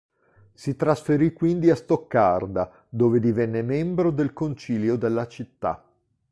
[0.51, 5.79] Si trasferì quindi a Stoccarda, dove divenne membro del concilio della città.